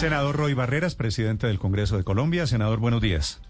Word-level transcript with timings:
Senador 0.00 0.34
Roy 0.34 0.54
Barreras, 0.54 0.94
presidente 0.94 1.46
del 1.46 1.58
Congreso 1.58 1.98
de 1.98 2.04
Colombia. 2.04 2.46
Senador, 2.46 2.78
buenos 2.78 3.02
días. 3.02 3.42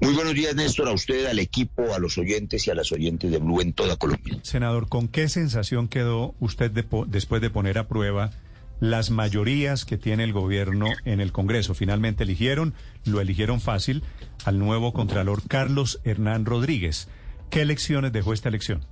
Muy 0.00 0.14
buenos 0.14 0.34
días, 0.34 0.54
Néstor, 0.54 0.86
a 0.86 0.92
usted, 0.92 1.26
al 1.26 1.40
equipo, 1.40 1.92
a 1.92 1.98
los 1.98 2.16
oyentes 2.16 2.64
y 2.68 2.70
a 2.70 2.76
las 2.76 2.92
oyentes 2.92 3.28
de 3.28 3.38
Blue 3.38 3.60
en 3.60 3.72
toda 3.72 3.96
Colombia. 3.96 4.38
Senador, 4.42 4.88
¿con 4.88 5.08
qué 5.08 5.28
sensación 5.28 5.88
quedó 5.88 6.36
usted 6.38 6.70
de 6.70 6.86
después 7.08 7.42
de 7.42 7.50
poner 7.50 7.76
a 7.78 7.88
prueba 7.88 8.30
las 8.78 9.10
mayorías 9.10 9.84
que 9.84 9.98
tiene 9.98 10.22
el 10.22 10.32
gobierno 10.32 10.86
en 11.04 11.20
el 11.20 11.32
Congreso. 11.32 11.74
Finalmente 11.74 12.22
eligieron, 12.22 12.74
lo 13.04 13.20
eligieron 13.20 13.60
fácil, 13.60 14.04
al 14.44 14.60
nuevo 14.60 14.92
Contralor 14.92 15.42
Carlos 15.48 16.00
Hernán 16.04 16.44
Rodríguez. 16.44 17.08
¿Qué 17.50 17.62
elecciones 17.62 18.12
dejó 18.12 18.32
esta 18.32 18.48
elección? 18.48 18.86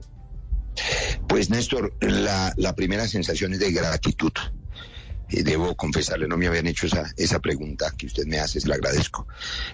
Pues 1.28 1.48
Néstor, 1.48 1.94
la, 2.00 2.52
la 2.56 2.74
primera 2.74 3.06
sensación 3.06 3.52
es 3.52 3.60
de 3.60 3.70
gratitud 3.70 4.32
eh, 5.28 5.42
debo 5.42 5.74
confesarle, 5.76 6.28
no 6.28 6.36
me 6.36 6.46
habían 6.46 6.66
hecho 6.66 6.86
esa, 6.86 7.12
esa 7.16 7.40
pregunta 7.40 7.92
que 7.96 8.06
usted 8.06 8.26
me 8.26 8.38
hace, 8.38 8.60
se 8.60 8.68
la 8.68 8.76
agradezco. 8.76 9.26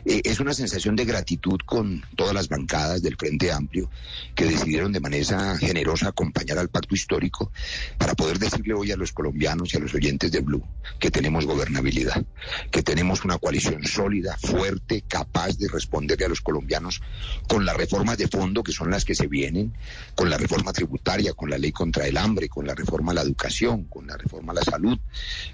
Eh, 0.04 0.22
es 0.24 0.40
una 0.40 0.54
sensación 0.54 0.96
de 0.96 1.04
gratitud 1.04 1.58
con 1.66 2.02
todas 2.16 2.34
las 2.34 2.48
bancadas 2.48 3.02
del 3.02 3.16
Frente 3.16 3.52
Amplio 3.52 3.90
que 4.34 4.46
decidieron 4.46 4.92
de 4.92 5.00
manera 5.00 5.56
generosa 5.58 6.08
acompañar 6.08 6.58
al 6.58 6.70
pacto 6.70 6.94
histórico 6.94 7.52
para 7.98 8.14
poder 8.14 8.38
decirle 8.38 8.74
hoy 8.74 8.92
a 8.92 8.96
los 8.96 9.12
colombianos 9.12 9.72
y 9.72 9.76
a 9.76 9.80
los 9.80 9.94
oyentes 9.94 10.32
de 10.32 10.40
Blue 10.40 10.62
que 10.98 11.10
tenemos 11.10 11.46
gobernabilidad, 11.46 12.24
que 12.70 12.82
tenemos 12.82 13.24
una 13.24 13.38
coalición 13.38 13.84
sólida, 13.84 14.36
fuerte, 14.38 15.04
capaz 15.06 15.58
de 15.58 15.68
responderle 15.68 16.26
a 16.26 16.28
los 16.28 16.40
colombianos 16.40 17.02
con 17.48 17.64
las 17.64 17.76
reformas 17.76 18.18
de 18.18 18.28
fondo 18.28 18.62
que 18.62 18.72
son 18.72 18.90
las 18.90 19.04
que 19.04 19.14
se 19.14 19.26
vienen, 19.26 19.74
con 20.14 20.30
la 20.30 20.38
reforma 20.38 20.72
tributaria, 20.72 21.34
con 21.34 21.50
la 21.50 21.58
ley 21.58 21.72
contra 21.72 22.06
el 22.06 22.16
hambre, 22.16 22.48
con 22.48 22.66
la 22.66 22.74
reforma 22.74 23.12
a 23.12 23.16
la 23.16 23.22
educación, 23.22 23.84
con 23.84 24.06
la 24.06 24.16
reforma 24.16 24.52
a 24.52 24.56
la 24.56 24.62
salud 24.62 24.98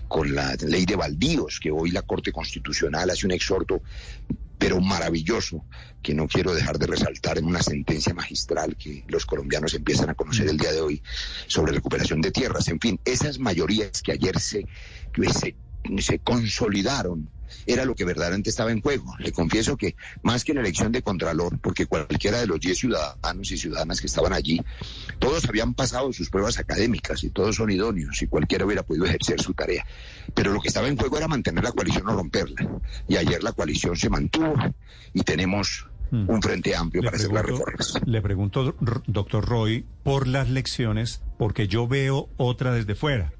con 0.07 0.35
la 0.35 0.55
ley 0.57 0.87
de 0.87 0.97
baldíos, 0.97 1.61
que 1.61 1.71
hoy 1.71 1.91
la 1.91 2.03
Corte 2.03 2.33
Constitucional 2.33 3.11
hace 3.11 3.27
un 3.27 3.33
exhorto, 3.33 3.83
pero 4.59 4.81
maravilloso, 4.81 5.65
que 6.03 6.15
no 6.15 6.27
quiero 6.27 6.55
dejar 6.55 6.79
de 6.79 6.87
resaltar 6.87 7.39
en 7.39 7.45
una 7.45 7.63
sentencia 7.63 8.13
magistral 8.15 8.77
que 8.77 9.05
los 9.09 9.25
colombianos 9.25 9.75
empiezan 9.75 10.11
a 10.11 10.15
conocer 10.15 10.49
el 10.49 10.59
día 10.59 10.73
de 10.73 10.81
hoy 10.81 11.03
sobre 11.47 11.73
recuperación 11.73 12.21
de 12.21 12.33
tierras. 12.33 12.69
En 12.69 12.81
fin, 12.81 12.99
esas 13.05 13.39
mayorías 13.39 14.03
que 14.03 14.13
ayer 14.13 14.39
se, 14.41 14.67
se, 15.33 15.55
se 15.99 16.19
consolidaron 16.19 17.29
era 17.67 17.85
lo 17.85 17.95
que 17.95 18.05
verdaderamente 18.05 18.51
estaba 18.51 18.73
en 18.73 18.81
juego. 18.81 19.15
Le 19.19 19.33
confieso 19.33 19.77
que 19.77 19.97
más 20.23 20.45
que 20.45 20.55
la 20.55 20.61
elección 20.61 20.93
de 20.93 21.03
Contralor, 21.03 21.59
porque 21.61 21.87
cualquiera 21.87 22.41
de 22.41 22.47
los 22.47 22.61
10 22.61 22.79
ciudadanos 22.79 23.51
y 23.51 23.59
ciudadanas 23.59 24.01
que 24.01 24.07
estaban 24.07 24.33
allí, 24.33 24.61
todos 25.19 25.49
habían 25.49 25.75
pasado 25.75 26.13
sus 26.13 26.31
pruebas 26.31 26.59
académicas 26.59 27.23
y 27.25 27.31
todos 27.31 27.57
son 27.57 27.71
idóneos 27.71 28.21
y 28.23 28.27
cualquiera 28.27 28.65
hubiera 28.65 28.83
podido 28.83 29.07
ejercer 29.07 29.41
su 29.41 29.55
tarea. 29.55 29.85
Pero 30.35 30.53
lo 30.53 30.61
que 30.61 30.69
estaba 30.69 30.89
en 30.89 30.97
juego 30.97 31.17
era 31.17 31.29
mantener 31.29 31.65
la 31.65 31.73
coalición 31.73 32.09
o 32.09 32.15
romperla. 32.15 32.81
Y 33.09 33.17
ayer 33.17 33.43
la 33.43 33.53
coalición 33.53 33.97
se 33.97 34.09
mantuvo 34.09 34.55
y 35.13 35.23
tenemos 35.23 35.87
hmm. 36.11 36.29
un 36.29 36.43
frente 36.43 36.75
amplio 36.75 37.03
para 37.03 37.17
hacer 37.17 37.33
las 37.33 37.45
reformas. 37.45 37.95
Le 38.05 38.21
pregunto, 38.21 38.77
doctor 39.07 39.45
Roy, 39.45 39.87
por 40.03 40.27
las 40.27 40.49
lecciones, 40.49 41.23
porque 41.39 41.69
yo 41.69 41.89
veo 41.89 42.29
otra 42.37 42.73
desde 42.73 42.95
fuera 42.95 43.33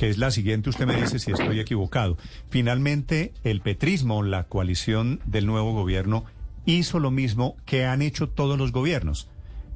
que 0.00 0.08
es 0.08 0.16
la 0.16 0.30
siguiente, 0.30 0.70
usted 0.70 0.86
me 0.86 0.98
dice 0.98 1.18
si 1.18 1.30
estoy 1.30 1.60
equivocado. 1.60 2.16
Finalmente, 2.48 3.34
el 3.44 3.60
petrismo, 3.60 4.22
la 4.22 4.44
coalición 4.44 5.20
del 5.26 5.44
nuevo 5.44 5.74
gobierno, 5.74 6.24
hizo 6.64 6.98
lo 6.98 7.10
mismo 7.10 7.54
que 7.66 7.84
han 7.84 8.00
hecho 8.00 8.26
todos 8.26 8.56
los 8.56 8.72
gobiernos, 8.72 9.28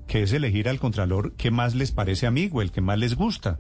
que 0.07 0.23
es 0.23 0.33
elegir 0.33 0.71
al 0.71 0.79
contralor 0.79 1.35
que 1.35 1.51
más 1.51 1.75
les 1.75 1.93
parece 1.93 2.27
amigo, 2.27 2.63
el 2.63 2.73
que 2.73 2.81
más 2.81 2.99
les 2.99 3.17
gusta. 3.17 3.59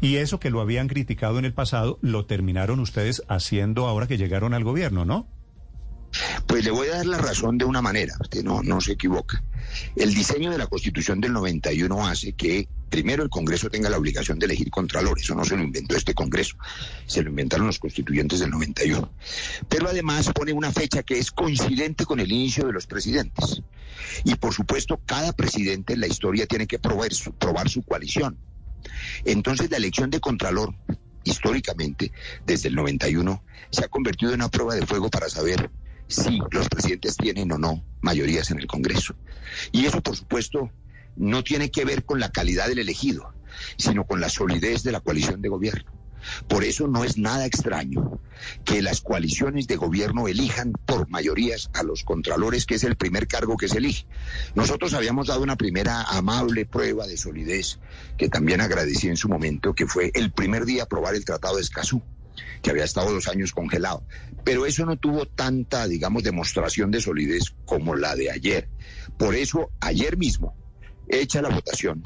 Y 0.00 0.18
eso 0.18 0.38
que 0.38 0.50
lo 0.50 0.60
habían 0.60 0.86
criticado 0.86 1.40
en 1.40 1.44
el 1.44 1.54
pasado, 1.54 1.98
lo 2.02 2.24
terminaron 2.24 2.78
ustedes 2.78 3.24
haciendo 3.26 3.88
ahora 3.88 4.06
que 4.06 4.16
llegaron 4.16 4.54
al 4.54 4.62
gobierno, 4.62 5.04
¿no? 5.04 5.26
Pues 6.46 6.64
le 6.64 6.70
voy 6.70 6.86
a 6.86 6.98
dar 6.98 7.06
la 7.06 7.18
razón 7.18 7.58
de 7.58 7.64
una 7.64 7.82
manera, 7.82 8.14
usted 8.20 8.44
no, 8.44 8.62
no 8.62 8.80
se 8.80 8.92
equivoca. 8.92 9.42
El 9.96 10.14
diseño 10.14 10.52
de 10.52 10.58
la 10.58 10.68
Constitución 10.68 11.20
del 11.20 11.32
91 11.32 12.06
hace 12.06 12.32
que 12.34 12.68
primero 12.88 13.22
el 13.22 13.30
Congreso 13.30 13.68
tenga 13.68 13.90
la 13.90 13.98
obligación 13.98 14.38
de 14.38 14.46
elegir 14.46 14.70
contralor, 14.70 15.18
eso 15.18 15.34
no 15.34 15.44
se 15.44 15.56
lo 15.56 15.62
inventó 15.62 15.96
este 15.96 16.14
Congreso, 16.14 16.56
se 17.06 17.22
lo 17.22 17.30
inventaron 17.30 17.66
los 17.66 17.78
constituyentes 17.78 18.40
del 18.40 18.50
91. 18.50 19.10
Pero 19.68 19.88
además 19.88 20.30
pone 20.34 20.52
una 20.52 20.72
fecha 20.72 21.02
que 21.02 21.18
es 21.18 21.30
coincidente 21.30 22.04
con 22.04 22.20
el 22.20 22.30
inicio 22.30 22.66
de 22.66 22.72
los 22.72 22.86
presidentes. 22.86 23.62
Y 24.24 24.34
por 24.36 24.52
supuesto, 24.52 25.00
cada 25.04 25.32
presidente 25.32 25.94
en 25.94 26.00
la 26.00 26.06
historia 26.06 26.46
tiene 26.46 26.66
que 26.66 26.78
probar 26.78 27.12
su, 27.12 27.32
probar 27.32 27.68
su 27.68 27.82
coalición. 27.82 28.38
Entonces 29.24 29.70
la 29.70 29.78
elección 29.78 30.10
de 30.10 30.20
contralor 30.20 30.74
históricamente, 31.24 32.12
desde 32.46 32.68
el 32.68 32.76
91, 32.76 33.42
se 33.70 33.84
ha 33.84 33.88
convertido 33.88 34.32
en 34.32 34.40
una 34.40 34.48
prueba 34.48 34.74
de 34.74 34.86
fuego 34.86 35.10
para 35.10 35.28
saber 35.28 35.70
si 36.08 36.38
los 36.52 36.68
presidentes 36.68 37.16
tienen 37.16 37.50
o 37.50 37.58
no 37.58 37.84
mayorías 38.00 38.50
en 38.52 38.60
el 38.60 38.66
Congreso. 38.66 39.14
Y 39.72 39.86
eso, 39.86 40.00
por 40.00 40.16
supuesto, 40.16 40.70
no 41.16 41.44
tiene 41.44 41.70
que 41.70 41.84
ver 41.84 42.04
con 42.04 42.20
la 42.20 42.30
calidad 42.30 42.68
del 42.68 42.78
elegido, 42.78 43.32
sino 43.76 44.06
con 44.06 44.20
la 44.20 44.28
solidez 44.28 44.82
de 44.82 44.92
la 44.92 45.00
coalición 45.00 45.42
de 45.42 45.48
gobierno. 45.48 45.92
Por 46.48 46.64
eso 46.64 46.88
no 46.88 47.04
es 47.04 47.18
nada 47.18 47.46
extraño 47.46 48.20
que 48.64 48.82
las 48.82 49.00
coaliciones 49.00 49.66
de 49.66 49.76
gobierno 49.76 50.28
elijan 50.28 50.72
por 50.72 51.08
mayorías 51.08 51.70
a 51.72 51.82
los 51.82 52.04
contralores, 52.04 52.66
que 52.66 52.74
es 52.74 52.84
el 52.84 52.96
primer 52.96 53.26
cargo 53.26 53.56
que 53.56 53.68
se 53.68 53.78
elige. 53.78 54.06
Nosotros 54.54 54.92
habíamos 54.94 55.28
dado 55.28 55.42
una 55.42 55.56
primera 55.56 56.02
amable 56.02 56.66
prueba 56.66 57.06
de 57.06 57.16
solidez, 57.16 57.78
que 58.16 58.28
también 58.28 58.60
agradecí 58.60 59.08
en 59.08 59.16
su 59.16 59.28
momento, 59.28 59.74
que 59.74 59.86
fue 59.86 60.10
el 60.14 60.32
primer 60.32 60.64
día 60.64 60.84
aprobar 60.84 61.14
el 61.14 61.24
Tratado 61.24 61.56
de 61.56 61.62
Escazú 61.62 62.02
que 62.62 62.70
había 62.70 62.84
estado 62.84 63.12
dos 63.12 63.28
años 63.28 63.52
congelado. 63.52 64.04
Pero 64.44 64.66
eso 64.66 64.84
no 64.84 64.96
tuvo 64.96 65.26
tanta, 65.26 65.86
digamos, 65.86 66.22
demostración 66.22 66.90
de 66.90 67.00
solidez 67.00 67.54
como 67.64 67.96
la 67.96 68.14
de 68.14 68.30
ayer. 68.30 68.68
Por 69.16 69.34
eso, 69.34 69.70
ayer 69.80 70.16
mismo, 70.16 70.54
hecha 71.06 71.42
la 71.42 71.48
votación, 71.48 72.02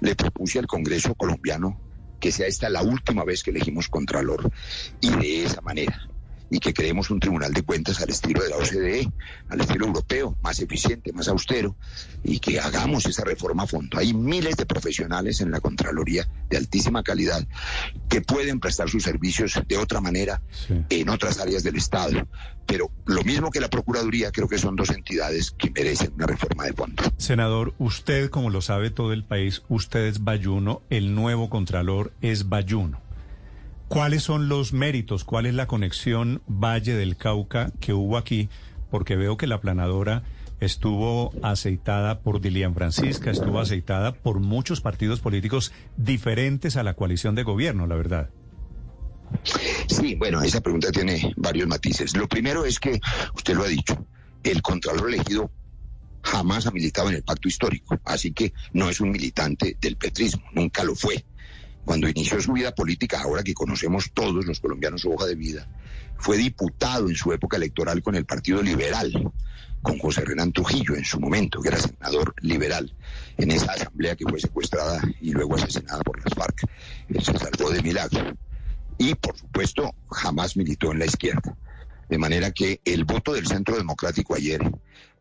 le 0.00 0.14
propuse 0.14 0.58
al 0.58 0.66
Congreso 0.66 1.14
colombiano 1.14 1.82
que 2.20 2.32
sea 2.32 2.46
esta 2.46 2.68
la 2.68 2.82
última 2.82 3.24
vez 3.24 3.42
que 3.42 3.50
elegimos 3.50 3.88
Contralor 3.88 4.50
y 5.00 5.10
de 5.10 5.44
esa 5.44 5.60
manera 5.60 5.96
y 6.50 6.58
que 6.60 6.72
creemos 6.72 7.10
un 7.10 7.20
tribunal 7.20 7.52
de 7.52 7.62
cuentas 7.62 8.00
al 8.00 8.10
estilo 8.10 8.42
de 8.42 8.50
la 8.50 8.56
OCDE, 8.56 9.10
al 9.48 9.60
estilo 9.60 9.86
europeo, 9.86 10.36
más 10.42 10.60
eficiente, 10.60 11.12
más 11.12 11.28
austero, 11.28 11.76
y 12.24 12.38
que 12.38 12.58
hagamos 12.60 13.06
esa 13.06 13.24
reforma 13.24 13.64
a 13.64 13.66
fondo. 13.66 13.98
Hay 13.98 14.14
miles 14.14 14.56
de 14.56 14.66
profesionales 14.66 15.40
en 15.40 15.50
la 15.50 15.60
Contraloría 15.60 16.28
de 16.48 16.56
altísima 16.56 17.02
calidad 17.02 17.46
que 18.08 18.20
pueden 18.20 18.60
prestar 18.60 18.88
sus 18.88 19.02
servicios 19.02 19.60
de 19.66 19.76
otra 19.76 20.00
manera 20.00 20.40
en 20.88 21.08
otras 21.08 21.38
áreas 21.38 21.62
del 21.62 21.76
Estado. 21.76 22.26
Pero 22.66 22.90
lo 23.06 23.22
mismo 23.22 23.50
que 23.50 23.60
la 23.60 23.68
Procuraduría, 23.68 24.30
creo 24.30 24.48
que 24.48 24.58
son 24.58 24.76
dos 24.76 24.90
entidades 24.90 25.52
que 25.52 25.70
merecen 25.70 26.12
una 26.14 26.26
reforma 26.26 26.64
de 26.64 26.72
fondo. 26.74 27.02
Senador, 27.16 27.74
usted, 27.78 28.28
como 28.28 28.50
lo 28.50 28.60
sabe 28.60 28.90
todo 28.90 29.12
el 29.12 29.24
país, 29.24 29.62
usted 29.68 30.00
es 30.00 30.22
Bayuno, 30.22 30.82
el 30.90 31.14
nuevo 31.14 31.48
Contralor 31.48 32.12
es 32.20 32.48
Bayuno. 32.48 33.07
¿Cuáles 33.88 34.22
son 34.22 34.50
los 34.50 34.74
méritos? 34.74 35.24
¿Cuál 35.24 35.46
es 35.46 35.54
la 35.54 35.66
conexión 35.66 36.42
Valle 36.46 36.94
del 36.94 37.16
Cauca 37.16 37.72
que 37.80 37.94
hubo 37.94 38.18
aquí? 38.18 38.50
Porque 38.90 39.16
veo 39.16 39.38
que 39.38 39.46
la 39.46 39.62
planadora 39.62 40.24
estuvo 40.60 41.32
aceitada 41.42 42.20
por 42.20 42.42
Dilian 42.42 42.74
Francisca, 42.74 43.30
estuvo 43.30 43.60
aceitada 43.60 44.12
por 44.12 44.40
muchos 44.40 44.82
partidos 44.82 45.20
políticos 45.20 45.72
diferentes 45.96 46.76
a 46.76 46.82
la 46.82 46.94
coalición 46.94 47.34
de 47.34 47.44
gobierno, 47.44 47.86
la 47.86 47.96
verdad. 47.96 48.28
Sí, 49.86 50.16
bueno, 50.16 50.42
esa 50.42 50.60
pregunta 50.60 50.92
tiene 50.92 51.32
varios 51.38 51.66
matices. 51.66 52.14
Lo 52.14 52.28
primero 52.28 52.66
es 52.66 52.78
que, 52.78 53.00
usted 53.34 53.54
lo 53.54 53.64
ha 53.64 53.68
dicho, 53.68 54.06
el 54.42 54.60
Contralor 54.60 55.08
elegido 55.08 55.50
jamás 56.22 56.66
ha 56.66 56.72
militado 56.72 57.08
en 57.08 57.16
el 57.16 57.22
pacto 57.22 57.48
histórico, 57.48 57.98
así 58.04 58.32
que 58.32 58.52
no 58.74 58.90
es 58.90 59.00
un 59.00 59.10
militante 59.10 59.78
del 59.80 59.96
petrismo, 59.96 60.44
nunca 60.52 60.84
lo 60.84 60.94
fue 60.94 61.24
cuando 61.88 62.06
inició 62.06 62.38
su 62.38 62.52
vida 62.52 62.74
política, 62.74 63.22
ahora 63.22 63.42
que 63.42 63.54
conocemos 63.54 64.10
todos 64.12 64.44
los 64.44 64.60
colombianos 64.60 65.00
su 65.00 65.10
hoja 65.10 65.24
de 65.24 65.34
vida, 65.34 65.66
fue 66.18 66.36
diputado 66.36 67.08
en 67.08 67.16
su 67.16 67.32
época 67.32 67.56
electoral 67.56 68.02
con 68.02 68.14
el 68.14 68.26
Partido 68.26 68.62
Liberal, 68.62 69.10
con 69.80 69.98
José 69.98 70.22
Renan 70.22 70.52
Trujillo 70.52 70.96
en 70.96 71.06
su 71.06 71.18
momento, 71.18 71.62
que 71.62 71.68
era 71.68 71.78
senador 71.78 72.34
liberal, 72.42 72.94
en 73.38 73.52
esa 73.52 73.72
asamblea 73.72 74.16
que 74.16 74.26
fue 74.26 74.38
secuestrada 74.38 75.00
y 75.22 75.32
luego 75.32 75.54
asesinada 75.54 76.00
por 76.00 76.22
las 76.22 76.34
FARC. 76.34 76.60
Él 77.08 77.24
se 77.24 77.32
salvó 77.38 77.70
de 77.70 77.80
milagro. 77.80 78.36
y 78.98 79.14
por 79.14 79.38
supuesto 79.38 79.94
jamás 80.10 80.58
militó 80.58 80.92
en 80.92 80.98
la 80.98 81.06
izquierda. 81.06 81.56
De 82.08 82.18
manera 82.18 82.52
que 82.52 82.80
el 82.84 83.04
voto 83.04 83.32
del 83.32 83.46
Centro 83.46 83.76
Democrático 83.76 84.34
ayer, 84.34 84.60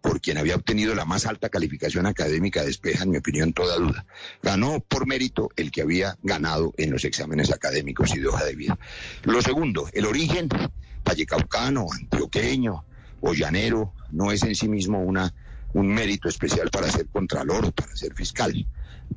por 0.02 0.22
quien 0.22 0.38
había 0.38 0.56
obtenido 0.56 0.96
la 0.96 1.06
más 1.06 1.26
alta 1.26 1.50
calificación 1.50 2.06
académica, 2.06 2.64
despeja, 2.64 3.04
en 3.04 3.12
mi 3.12 3.18
opinión, 3.18 3.54
toda 3.54 3.78
duda. 3.78 4.06
Ganó 4.42 4.80
por 4.80 5.08
mérito 5.08 5.50
el 5.56 5.72
que 5.72 5.82
había 5.82 6.18
ganado 6.24 6.74
en 6.78 6.92
los 6.92 7.04
exámenes 7.04 7.52
académicos 7.52 8.16
y 8.16 8.20
de 8.20 8.28
hoja 8.28 8.46
de 8.46 8.56
vida. 8.56 8.80
Lo 9.24 9.42
segundo, 9.42 9.90
el 9.94 10.06
origen 10.06 10.50
vallecaucano, 11.04 11.88
antioqueño 11.92 12.86
o 13.22 13.34
llanero 13.34 13.94
no 14.12 14.32
es 14.32 14.44
en 14.44 14.56
sí 14.56 14.68
mismo 14.68 15.02
una, 15.02 15.34
un 15.74 15.88
mérito 15.88 16.30
especial 16.30 16.70
para 16.70 16.92
ser 16.92 17.08
contralor 17.08 17.66
o 17.66 17.72
para 17.72 17.96
ser 17.96 18.14
fiscal. 18.14 18.66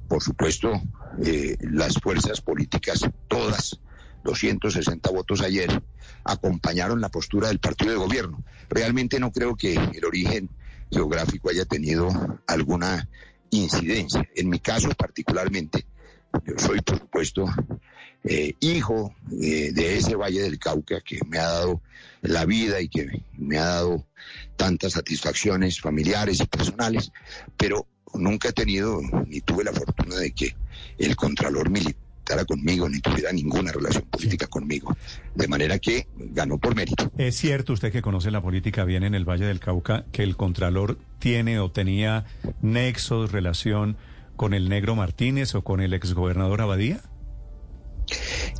Por 0.08 0.22
supuesto, 0.22 0.80
eh, 1.24 1.56
las 1.60 1.94
fuerzas 1.94 2.40
políticas, 2.40 3.08
todas, 3.28 3.80
260 4.24 5.10
votos 5.10 5.40
ayer, 5.40 5.82
acompañaron 6.24 7.00
la 7.00 7.08
postura 7.08 7.48
del 7.48 7.58
partido 7.58 7.92
de 7.92 7.98
gobierno. 7.98 8.42
Realmente 8.68 9.18
no 9.20 9.32
creo 9.32 9.56
que 9.56 9.74
el 9.74 10.04
origen 10.04 10.50
geográfico 10.90 11.50
haya 11.50 11.64
tenido 11.64 12.08
alguna 12.46 13.08
incidencia. 13.50 14.28
En 14.34 14.48
mi 14.48 14.58
caso 14.58 14.90
particularmente, 14.90 15.86
yo 16.44 16.54
soy, 16.58 16.80
por 16.80 16.98
supuesto, 16.98 17.44
eh, 18.22 18.54
hijo 18.60 19.14
eh, 19.32 19.72
de 19.72 19.96
ese 19.96 20.14
Valle 20.14 20.42
del 20.42 20.58
Cauca 20.58 21.00
que 21.00 21.18
me 21.26 21.38
ha 21.38 21.48
dado 21.48 21.82
la 22.22 22.44
vida 22.44 22.80
y 22.80 22.88
que 22.88 23.24
me 23.38 23.58
ha 23.58 23.64
dado 23.64 24.06
tantas 24.56 24.92
satisfacciones 24.92 25.80
familiares 25.80 26.40
y 26.40 26.46
personales, 26.46 27.10
pero 27.56 27.86
nunca 28.14 28.50
he 28.50 28.52
tenido 28.52 29.00
ni 29.26 29.40
tuve 29.40 29.64
la 29.64 29.72
fortuna 29.72 30.16
de 30.16 30.32
que 30.32 30.54
el 30.98 31.16
Contralor 31.16 31.70
militara 32.20 32.44
conmigo 32.44 32.88
ni 32.88 33.00
tuviera 33.00 33.32
ninguna 33.32 33.72
relación 33.72 34.04
política 34.04 34.46
conmigo. 34.46 34.96
De 35.34 35.48
manera 35.48 35.78
que 35.78 36.06
ganó 36.16 36.58
por 36.58 36.74
mérito. 36.74 37.10
¿Es 37.16 37.36
cierto 37.36 37.72
usted 37.72 37.92
que 37.92 38.02
conoce 38.02 38.30
la 38.30 38.42
política 38.42 38.84
bien 38.84 39.04
en 39.04 39.14
el 39.14 39.24
Valle 39.24 39.46
del 39.46 39.60
Cauca 39.60 40.04
que 40.12 40.22
el 40.22 40.36
Contralor 40.36 40.98
tiene 41.18 41.58
o 41.58 41.70
tenía 41.70 42.26
nexos, 42.62 43.32
relación 43.32 43.96
con 44.36 44.54
el 44.54 44.68
negro 44.68 44.94
Martínez 44.96 45.54
o 45.54 45.62
con 45.62 45.80
el 45.80 45.92
exgobernador 45.94 46.60
Abadía? 46.60 47.00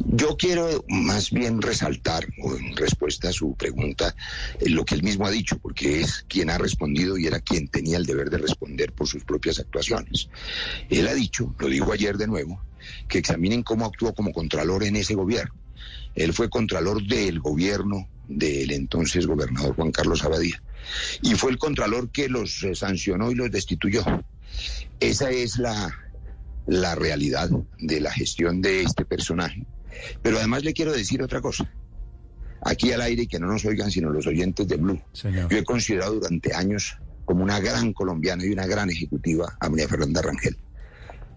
Yo 0.07 0.37
quiero 0.37 0.85
más 0.89 1.31
bien 1.31 1.61
resaltar, 1.61 2.25
en 2.37 2.77
respuesta 2.77 3.31
a 3.31 3.33
su 3.33 3.55
pregunta, 3.55 4.15
lo 4.61 4.85
que 4.85 4.95
él 4.95 5.03
mismo 5.03 5.27
ha 5.27 5.31
dicho, 5.31 5.59
porque 5.59 6.01
es 6.01 6.25
quien 6.29 6.51
ha 6.51 6.59
respondido 6.59 7.19
y 7.19 7.27
era 7.27 7.41
quien 7.41 7.67
tenía 7.69 7.97
el 7.97 8.07
deber 8.07 8.31
de 8.31 8.39
responder 8.39 8.93
por 8.93 9.09
sus 9.09 9.25
propias 9.25 9.59
actuaciones. 9.59 10.29
Él 10.89 11.09
ha 11.09 11.15
dicho, 11.15 11.55
lo 11.59 11.67
dijo 11.67 11.93
ayer 11.93 12.17
de 12.17 12.29
nuevo, 12.29 12.63
que 13.09 13.19
examinen 13.19 13.63
cómo 13.63 13.87
actuó 13.87 14.15
como 14.15 14.33
contralor 14.33 14.85
en 14.85 14.97
ese 14.97 15.15
gobierno. 15.15 15.55
Él 16.15 16.33
fue 16.33 16.51
contralor 16.51 17.07
del 17.07 17.41
gobierno 17.41 18.09
del 18.29 18.71
entonces 18.73 19.27
gobernador 19.27 19.75
Juan 19.75 19.91
Carlos 19.91 20.25
Abadía 20.25 20.63
y 21.23 21.35
fue 21.35 21.51
el 21.51 21.59
contralor 21.59 22.11
que 22.11 22.29
los 22.29 22.65
sancionó 22.75 23.31
y 23.31 23.35
los 23.35 23.51
destituyó. 23.51 24.05
Esa 25.01 25.31
es 25.31 25.59
la 25.59 25.93
la 26.71 26.95
realidad 26.95 27.51
de 27.79 28.01
la 28.01 28.13
gestión 28.13 28.63
de 28.63 28.83
este 28.83 29.05
personaje. 29.05 29.67
Pero 30.23 30.39
además 30.39 30.65
le 30.65 30.73
quiero 30.73 30.93
decir 30.93 31.23
otra 31.23 31.41
cosa. 31.41 31.71
Aquí 32.63 32.93
al 32.93 33.01
aire 33.01 33.23
y 33.23 33.27
que 33.27 33.41
no 33.41 33.47
nos 33.47 33.65
oigan 33.65 33.91
sino 33.91 34.11
los 34.11 34.27
oyentes 34.27 34.69
de 34.69 34.77
Blue. 34.77 35.01
Yo 35.15 35.57
he 35.57 35.65
considerado 35.65 36.15
durante 36.15 36.55
años 36.55 36.97
como 37.25 37.43
una 37.43 37.59
gran 37.61 37.93
colombiana 37.93 38.45
y 38.45 38.51
una 38.51 38.67
gran 38.67 38.91
ejecutiva 38.91 39.57
a 39.59 39.69
María 39.69 39.89
Fernanda 39.89 40.23
Rangel. 40.23 40.57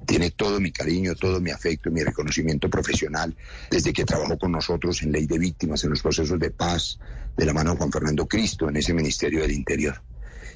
Tiene 0.05 0.31
todo 0.31 0.59
mi 0.59 0.71
cariño, 0.71 1.15
todo 1.15 1.39
mi 1.39 1.51
afecto, 1.51 1.89
mi 1.91 2.03
reconocimiento 2.03 2.69
profesional, 2.69 3.35
desde 3.69 3.93
que 3.93 4.05
trabajó 4.05 4.37
con 4.37 4.51
nosotros 4.51 5.01
en 5.01 5.11
ley 5.11 5.25
de 5.25 5.39
víctimas, 5.39 5.83
en 5.83 5.91
los 5.91 6.01
procesos 6.01 6.39
de 6.39 6.51
paz, 6.51 6.99
de 7.37 7.45
la 7.45 7.53
mano 7.53 7.71
de 7.71 7.77
Juan 7.77 7.91
Fernando 7.91 8.27
Cristo, 8.27 8.69
en 8.69 8.77
ese 8.77 8.93
Ministerio 8.93 9.41
del 9.41 9.51
Interior. 9.51 10.01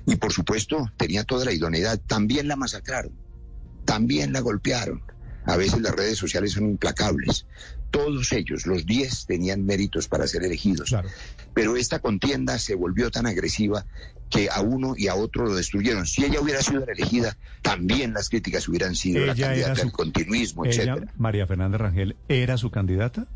Y 0.06 0.16
por 0.16 0.32
supuesto, 0.32 0.92
tenía 0.98 1.24
toda 1.24 1.46
la 1.46 1.54
idoneidad. 1.54 2.00
También 2.08 2.48
la 2.48 2.56
masacraron 2.56 3.28
también 3.88 4.34
la 4.34 4.42
golpearon. 4.42 5.02
A 5.48 5.56
veces 5.56 5.82
las 5.82 5.96
redes 5.96 6.18
sociales 6.18 6.52
son 6.52 6.66
implacables. 6.66 7.46
Todos 7.90 8.32
ellos, 8.34 8.68
los 8.68 8.86
10, 8.86 9.26
tenían 9.26 9.66
méritos 9.66 10.08
para 10.08 10.28
ser 10.28 10.44
elegidos. 10.44 10.94
Pero 11.54 11.78
esta 11.78 12.00
contienda 12.00 12.60
se 12.60 12.76
volvió 12.76 13.10
tan 13.10 13.26
agresiva 13.28 13.86
que 14.30 14.50
a 14.52 14.62
uno 14.62 14.94
y 14.98 15.08
a 15.08 15.16
otro 15.16 15.46
lo 15.46 15.56
destruyeron. 15.56 16.06
Si 16.06 16.26
ella 16.26 16.42
hubiera 16.42 16.62
sido 16.62 16.86
elegida, 16.86 17.38
también 17.62 18.14
las 18.14 18.30
críticas 18.30 18.68
hubieran 18.68 18.96
sido 18.96 19.26
la 19.26 19.36
candidata 19.36 19.90
continuismo, 19.90 20.66
etc. 20.66 21.10
María 21.16 21.48
Fernanda 21.48 21.78
Rangel, 21.78 22.18
¿era 22.28 22.58
su 22.58 22.70
candidata? 22.70 23.28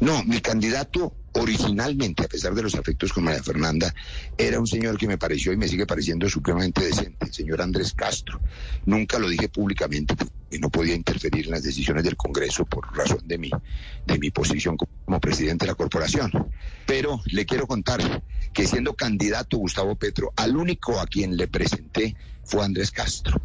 No, 0.00 0.22
mi 0.24 0.40
candidato 0.40 1.14
originalmente, 1.34 2.24
a 2.24 2.28
pesar 2.28 2.54
de 2.54 2.62
los 2.62 2.74
afectos 2.74 3.12
con 3.12 3.24
María 3.24 3.42
Fernanda, 3.42 3.94
era 4.36 4.60
un 4.60 4.66
señor 4.66 4.98
que 4.98 5.06
me 5.06 5.18
pareció 5.18 5.52
y 5.52 5.56
me 5.56 5.68
sigue 5.68 5.86
pareciendo 5.86 6.28
supremamente 6.28 6.84
decente, 6.84 7.26
el 7.26 7.32
señor 7.32 7.62
Andrés 7.62 7.94
Castro. 7.94 8.40
Nunca 8.84 9.18
lo 9.18 9.28
dije 9.28 9.48
públicamente 9.48 10.14
porque 10.14 10.58
no 10.58 10.70
podía 10.70 10.94
interferir 10.94 11.46
en 11.46 11.52
las 11.52 11.62
decisiones 11.62 12.04
del 12.04 12.16
Congreso 12.16 12.66
por 12.66 12.94
razón 12.94 13.26
de 13.26 13.38
mi, 13.38 13.50
de 14.06 14.18
mi 14.18 14.30
posición 14.30 14.76
como 14.76 15.20
presidente 15.20 15.64
de 15.64 15.72
la 15.72 15.76
corporación. 15.76 16.50
Pero 16.86 17.20
le 17.26 17.46
quiero 17.46 17.66
contar 17.66 18.22
que 18.52 18.66
siendo 18.66 18.94
candidato 18.94 19.56
Gustavo 19.56 19.96
Petro, 19.96 20.32
al 20.36 20.56
único 20.56 21.00
a 21.00 21.06
quien 21.06 21.36
le 21.36 21.48
presenté 21.48 22.14
fue 22.44 22.64
Andrés 22.64 22.90
Castro. 22.90 23.40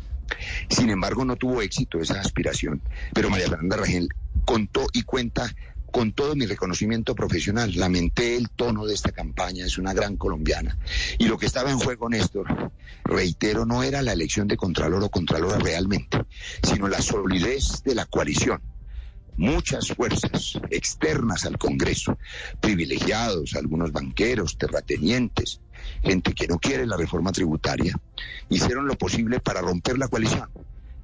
Sin 0.70 0.90
embargo, 0.90 1.24
no 1.24 1.38
tuvo 1.38 1.62
éxito 1.62 2.02
esa 2.02 2.20
aspiración, 2.20 2.82
pero 3.14 3.30
María 3.30 3.48
Fernanda 3.48 3.78
Rangel 3.78 4.10
contó 4.46 4.88
y 4.94 5.04
cuenta 5.04 5.50
con 5.92 6.12
todo 6.12 6.36
mi 6.36 6.46
reconocimiento 6.46 7.16
profesional, 7.16 7.72
lamenté 7.76 8.36
el 8.36 8.50
tono 8.50 8.86
de 8.86 8.94
esta 8.94 9.12
campaña, 9.12 9.66
es 9.66 9.78
una 9.78 9.94
gran 9.94 10.18
colombiana. 10.18 10.78
Y 11.18 11.28
lo 11.28 11.38
que 11.38 11.46
estaba 11.46 11.72
en 11.72 11.80
juego, 11.80 12.10
Néstor, 12.10 12.72
reitero, 13.04 13.66
no 13.66 13.84
era 13.84 14.02
la 14.02 14.14
elección 14.14 14.48
de 14.48 14.58
Contralor 14.58 15.04
o 15.04 15.10
Contralora 15.10 15.58
realmente, 15.58 16.24
sino 16.64 16.88
la 16.88 17.02
solidez 17.02 17.84
de 17.84 17.96
la 17.96 18.06
coalición. 18.06 18.62
Muchas 19.38 19.90
fuerzas 19.90 20.60
externas 20.72 21.46
al 21.46 21.58
Congreso, 21.58 22.18
privilegiados, 22.60 23.56
algunos 23.56 23.92
banqueros, 23.92 24.58
terratenientes, 24.58 25.62
gente 26.04 26.34
que 26.34 26.48
no 26.48 26.58
quiere 26.58 26.88
la 26.88 26.98
reforma 26.98 27.32
tributaria, 27.32 27.96
hicieron 28.50 28.88
lo 28.88 28.98
posible 28.98 29.40
para 29.40 29.62
romper 29.62 29.98
la 30.00 30.08
coalición 30.08 30.50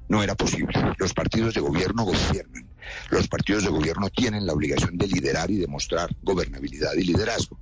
no 0.08 0.22
era 0.22 0.34
posible. 0.34 0.72
Los 0.98 1.14
partidos 1.14 1.54
de 1.54 1.60
gobierno 1.60 2.04
gobiernan. 2.04 2.63
Los 3.10 3.28
partidos 3.28 3.64
de 3.64 3.70
gobierno 3.70 4.08
tienen 4.10 4.46
la 4.46 4.52
obligación 4.52 4.96
de 4.96 5.06
liderar 5.06 5.50
y 5.50 5.56
demostrar 5.56 6.14
gobernabilidad 6.22 6.94
y 6.94 7.04
liderazgo. 7.04 7.58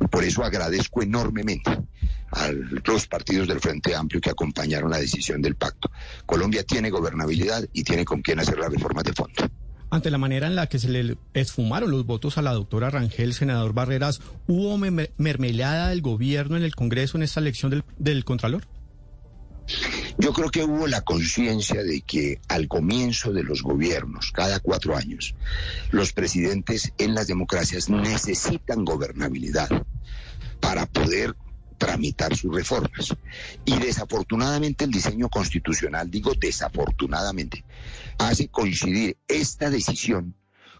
Y 0.00 0.06
por 0.06 0.24
eso 0.24 0.44
agradezco 0.44 1.02
enormemente 1.02 1.70
a 2.30 2.50
los 2.52 3.06
partidos 3.06 3.48
del 3.48 3.60
Frente 3.60 3.94
Amplio 3.94 4.20
que 4.20 4.30
acompañaron 4.30 4.90
la 4.90 4.98
decisión 4.98 5.42
del 5.42 5.56
pacto. 5.56 5.90
Colombia 6.24 6.62
tiene 6.64 6.90
gobernabilidad 6.90 7.64
y 7.72 7.82
tiene 7.82 8.04
con 8.04 8.22
quién 8.22 8.40
hacer 8.40 8.58
las 8.58 8.70
reformas 8.70 9.04
de 9.04 9.12
fondo. 9.12 9.48
Ante 9.88 10.10
la 10.10 10.18
manera 10.18 10.48
en 10.48 10.56
la 10.56 10.66
que 10.66 10.80
se 10.80 10.88
le 10.88 11.16
esfumaron 11.32 11.90
los 11.90 12.04
votos 12.04 12.38
a 12.38 12.42
la 12.42 12.52
doctora 12.52 12.90
Rangel, 12.90 13.34
senador 13.34 13.72
Barreras, 13.72 14.20
¿hubo 14.48 14.76
mermelada 14.76 15.88
del 15.88 16.02
gobierno 16.02 16.56
en 16.56 16.64
el 16.64 16.74
Congreso 16.74 17.16
en 17.16 17.22
esta 17.22 17.40
elección 17.40 17.70
del, 17.70 17.84
del 17.96 18.24
Contralor? 18.24 18.64
Yo 20.18 20.32
creo 20.32 20.50
que 20.50 20.64
hubo 20.64 20.86
la 20.86 21.02
conciencia 21.02 21.82
de 21.82 22.00
que 22.00 22.40
al 22.48 22.68
comienzo 22.68 23.32
de 23.32 23.42
los 23.42 23.62
gobiernos, 23.62 24.32
cada 24.32 24.60
cuatro 24.60 24.96
años, 24.96 25.34
los 25.90 26.12
presidentes 26.12 26.92
en 26.98 27.14
las 27.14 27.26
democracias 27.26 27.88
necesitan 27.88 28.84
gobernabilidad 28.84 29.68
para 30.60 30.86
poder 30.86 31.34
tramitar 31.78 32.36
sus 32.36 32.54
reformas. 32.54 33.14
Y 33.64 33.76
desafortunadamente 33.78 34.84
el 34.84 34.90
diseño 34.90 35.28
constitucional, 35.28 36.10
digo 36.10 36.32
desafortunadamente, 36.38 37.64
hace 38.18 38.48
coincidir 38.48 39.18
esta 39.28 39.70
decisión 39.70 40.34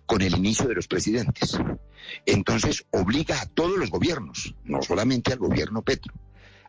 con 0.06 0.22
el 0.22 0.36
inicio 0.36 0.68
de 0.68 0.74
los 0.74 0.86
presidentes. 0.86 1.58
Entonces 2.24 2.86
obliga 2.92 3.40
a 3.40 3.46
todos 3.46 3.76
los 3.76 3.90
gobiernos, 3.90 4.54
no 4.64 4.80
solamente 4.80 5.32
al 5.32 5.38
gobierno 5.38 5.82
Petro, 5.82 6.14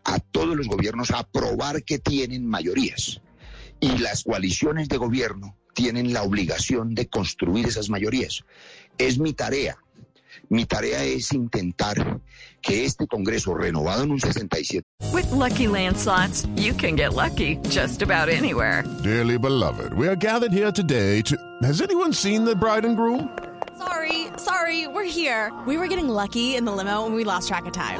a 0.08 0.20
todos 0.20 0.56
los 0.56 0.68
gobiernos 0.68 1.12
a 1.12 1.24
probar 1.24 1.84
que 1.84 2.00
tienen 2.00 2.48
mayorías. 2.48 3.22
Y 3.80 3.98
las 4.00 4.24
coaliciones 4.24 4.88
de 4.88 4.98
gobierno 4.98 5.56
tienen 5.74 6.14
la 6.14 6.24
obligación 6.24 6.96
de 6.96 7.08
construir 7.08 7.68
esas 7.68 7.90
mayorías. 7.90 8.44
Es 8.98 9.20
mi 9.20 9.34
tarea. 9.34 9.78
Mi 10.50 10.66
tarea 10.66 11.04
es 11.04 11.34
intentar 11.34 12.22
que 12.62 12.86
este 12.86 13.06
Congreso 13.06 13.54
renovado 13.54 14.04
en 14.04 14.12
un 14.12 14.20
67. 14.20 14.84
With 15.12 15.30
lucky 15.32 15.68
landslots, 15.68 16.48
you 16.56 16.74
can 16.74 16.96
get 16.96 17.14
lucky 17.14 17.58
just 17.70 18.02
about 18.02 18.30
anywhere. 18.30 18.84
Dearly 19.04 19.38
beloved, 19.38 19.94
we 19.94 20.08
are 20.08 20.16
gathered 20.16 20.54
here 20.54 20.72
today 20.72 21.22
to. 21.24 21.36
Has 21.64 21.82
anyone 21.82 22.14
seen 22.14 22.46
the 22.46 22.56
bride 22.56 22.86
and 22.86 22.96
groom? 22.96 23.30
Sorry, 23.78 24.28
sorry, 24.38 24.88
we're 24.88 25.04
here. 25.04 25.52
We 25.66 25.78
were 25.78 25.88
getting 25.88 26.08
lucky 26.08 26.56
in 26.56 26.66
the 26.66 26.72
limo 26.72 27.06
and 27.06 27.14
we 27.14 27.24
lost 27.24 27.48
track 27.48 27.66
of 27.66 27.74
time. 27.74 28.00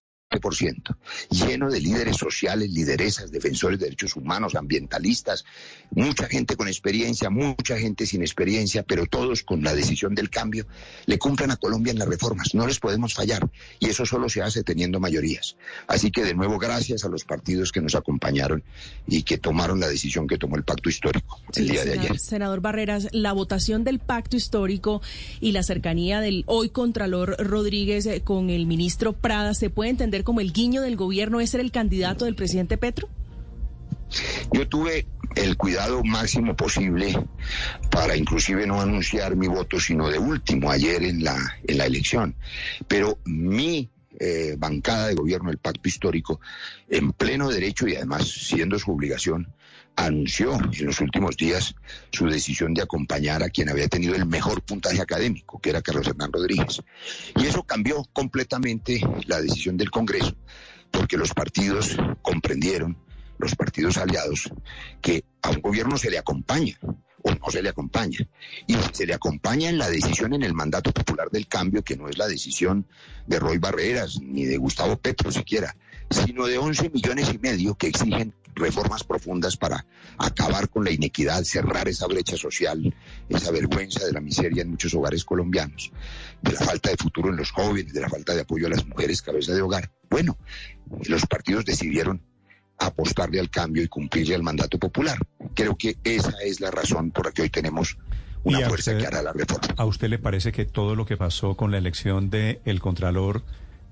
Lleno 1.29 1.69
de 1.69 1.79
líderes 1.79 2.17
sociales, 2.17 2.69
lideresas, 2.69 3.31
defensores 3.31 3.79
de 3.79 3.85
derechos 3.85 4.15
humanos, 4.15 4.55
ambientalistas, 4.55 5.45
mucha 5.91 6.27
gente 6.27 6.55
con 6.55 6.67
experiencia, 6.67 7.29
mucha 7.29 7.77
gente 7.77 8.05
sin 8.05 8.21
experiencia, 8.21 8.83
pero 8.83 9.05
todos 9.05 9.43
con 9.43 9.63
la 9.63 9.73
decisión 9.75 10.15
del 10.15 10.29
cambio, 10.29 10.65
le 11.05 11.17
cumplan 11.19 11.51
a 11.51 11.57
Colombia 11.57 11.91
en 11.91 11.99
las 11.99 12.07
reformas. 12.07 12.53
No 12.53 12.67
les 12.67 12.79
podemos 12.79 13.13
fallar 13.13 13.49
y 13.79 13.89
eso 13.89 14.05
solo 14.05 14.29
se 14.29 14.41
hace 14.41 14.63
teniendo 14.63 14.99
mayorías. 14.99 15.55
Así 15.87 16.11
que 16.11 16.23
de 16.23 16.33
nuevo 16.33 16.57
gracias 16.57 17.05
a 17.05 17.09
los 17.09 17.23
partidos 17.23 17.71
que 17.71 17.81
nos 17.81 17.95
acompañaron 17.95 18.63
y 19.07 19.23
que 19.23 19.37
tomaron 19.37 19.79
la 19.79 19.87
decisión 19.87 20.27
que 20.27 20.37
tomó 20.37 20.55
el 20.55 20.63
pacto 20.63 20.89
histórico 20.89 21.39
el 21.55 21.65
Sí, 21.65 21.71
día 21.71 21.83
de 21.85 21.99
ayer. 21.99 22.19
Senador 22.19 22.61
Barreras, 22.61 23.07
la 23.11 23.33
votación 23.33 23.83
del 23.83 23.99
pacto 23.99 24.37
histórico 24.37 25.01
y 25.39 25.51
la 25.51 25.63
cercanía 25.63 26.21
del 26.21 26.43
hoy 26.47 26.69
Contralor 26.69 27.35
Rodríguez 27.39 28.05
eh, 28.05 28.21
con 28.21 28.49
el 28.49 28.65
ministro 28.65 29.13
Prada, 29.13 29.53
¿se 29.53 29.69
puede 29.69 29.89
entender 29.89 30.20
como 30.23 30.41
el 30.41 30.53
guiño 30.53 30.81
del 30.81 30.95
gobierno 30.95 31.39
es 31.39 31.51
ser 31.51 31.61
el 31.61 31.71
candidato 31.71 32.25
del 32.25 32.35
presidente 32.35 32.77
Petro? 32.77 33.09
Yo 34.51 34.67
tuve 34.67 35.07
el 35.35 35.55
cuidado 35.55 36.03
máximo 36.03 36.55
posible 36.55 37.17
para 37.89 38.17
inclusive 38.17 38.67
no 38.67 38.81
anunciar 38.81 39.35
mi 39.35 39.47
voto, 39.47 39.79
sino 39.79 40.09
de 40.09 40.19
último, 40.19 40.69
ayer 40.69 41.03
en 41.03 41.23
la, 41.23 41.37
en 41.65 41.77
la 41.77 41.85
elección. 41.85 42.35
Pero 42.87 43.17
mi 43.25 43.89
eh, 44.19 44.55
bancada 44.57 45.07
de 45.07 45.15
gobierno, 45.15 45.49
el 45.49 45.57
pacto 45.57 45.87
histórico, 45.87 46.41
en 46.89 47.13
pleno 47.13 47.49
derecho 47.49 47.87
y 47.87 47.95
además 47.95 48.27
siendo 48.27 48.77
su 48.77 48.91
obligación, 48.91 49.47
anunció 49.95 50.53
en 50.53 50.85
los 50.85 50.99
últimos 51.01 51.37
días 51.37 51.75
su 52.11 52.27
decisión 52.27 52.73
de 52.73 52.81
acompañar 52.81 53.43
a 53.43 53.49
quien 53.49 53.69
había 53.69 53.87
tenido 53.87 54.15
el 54.15 54.25
mejor 54.25 54.61
puntaje 54.63 55.01
académico, 55.01 55.59
que 55.59 55.69
era 55.69 55.81
Carlos 55.81 56.07
Hernán 56.07 56.31
Rodríguez. 56.31 56.81
Y 57.35 57.45
eso 57.45 57.63
cambió 57.63 58.03
completamente 58.13 59.01
la 59.25 59.41
decisión 59.41 59.77
del 59.77 59.91
Congreso, 59.91 60.35
porque 60.91 61.17
los 61.17 61.33
partidos 61.33 61.97
comprendieron 62.21 62.97
los 63.37 63.55
partidos 63.55 63.97
aliados 63.97 64.51
que 65.01 65.25
a 65.41 65.49
un 65.49 65.61
gobierno 65.61 65.97
se 65.97 66.11
le 66.11 66.19
acompaña 66.19 66.77
o 67.23 67.31
no 67.31 67.51
se 67.51 67.61
le 67.61 67.69
acompaña. 67.69 68.19
Y 68.67 68.75
se 68.93 69.05
le 69.05 69.13
acompaña 69.13 69.69
en 69.69 69.77
la 69.77 69.89
decisión 69.89 70.33
en 70.33 70.43
el 70.43 70.53
mandato 70.53 70.91
popular 70.91 71.29
del 71.29 71.47
cambio, 71.47 71.83
que 71.83 71.97
no 71.97 72.07
es 72.07 72.17
la 72.17 72.27
decisión 72.27 72.87
de 73.27 73.39
Roy 73.39 73.57
Barreras 73.57 74.19
ni 74.21 74.45
de 74.45 74.57
Gustavo 74.57 74.97
Petro 74.97 75.31
siquiera, 75.31 75.75
sino 76.11 76.45
de 76.47 76.57
11 76.57 76.89
millones 76.89 77.31
y 77.33 77.37
medio 77.39 77.75
que 77.75 77.87
exigen 77.87 78.33
reformas 78.53 79.03
profundas 79.03 79.55
para 79.57 79.85
acabar 80.17 80.69
con 80.69 80.83
la 80.83 80.91
inequidad, 80.91 81.43
cerrar 81.43 81.87
esa 81.87 82.05
brecha 82.07 82.35
social, 82.37 82.93
esa 83.29 83.51
vergüenza 83.51 84.05
de 84.05 84.11
la 84.11 84.19
miseria 84.21 84.61
en 84.63 84.69
muchos 84.71 84.93
hogares 84.93 85.23
colombianos, 85.23 85.91
de 86.41 86.51
la 86.51 86.59
falta 86.59 86.89
de 86.89 86.97
futuro 86.97 87.29
en 87.29 87.37
los 87.37 87.51
jóvenes, 87.51 87.93
de 87.93 88.01
la 88.01 88.09
falta 88.09 88.33
de 88.35 88.41
apoyo 88.41 88.67
a 88.67 88.69
las 88.69 88.85
mujeres 88.85 89.21
cabeza 89.21 89.53
de 89.53 89.61
hogar. 89.61 89.89
Bueno, 90.09 90.37
los 91.07 91.25
partidos 91.25 91.63
decidieron 91.65 92.21
apostarle 92.77 93.39
al 93.39 93.49
cambio 93.49 93.83
y 93.83 93.87
cumplirle 93.87 94.35
al 94.35 94.43
mandato 94.43 94.77
popular. 94.79 95.17
Creo 95.53 95.77
que 95.77 95.97
esa 96.03 96.33
es 96.43 96.59
la 96.59 96.71
razón 96.71 97.11
por 97.11 97.25
la 97.27 97.31
que 97.31 97.43
hoy 97.43 97.49
tenemos 97.49 97.97
una 98.43 98.59
¿Y 98.59 98.63
a 98.63 98.67
fuerza 98.69 98.91
usted- 98.91 99.01
que 99.01 99.07
hará 99.07 99.21
la 99.21 99.33
reforma. 99.33 99.67
¿A 99.77 99.85
usted 99.85 100.09
le 100.09 100.17
parece 100.17 100.51
que 100.51 100.65
todo 100.65 100.95
lo 100.95 101.05
que 101.05 101.15
pasó 101.15 101.55
con 101.55 101.71
la 101.71 101.77
elección 101.77 102.29
del 102.31 102.59
el 102.65 102.79
Contralor 102.81 103.43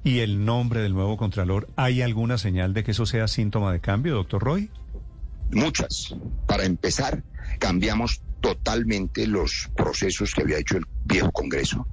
y 0.04 0.20
el 0.20 0.46
nombre 0.46 0.82
del 0.82 0.94
nuevo 0.94 1.18
Contralor, 1.18 1.70
hay 1.76 2.02
alguna 2.02 2.38
señal 2.38 2.74
de 2.74 2.84
que 2.84 2.92
eso 2.92 3.06
sea 3.06 3.28
síntoma 3.28 3.72
de 3.72 3.80
cambio, 3.80 4.16
doctor 4.16 4.42
Roy? 4.42 4.70
Muchas. 5.52 6.16
Para 6.48 6.66
empezar, 6.66 7.24
cambiamos 7.60 8.22
totalmente 8.42 9.28
los 9.28 9.70
procesos 9.76 10.34
que 10.34 10.44
había 10.44 10.60
hecho 10.60 10.78
el 10.78 10.86
viejo 11.06 11.32
Congreso 11.32 11.86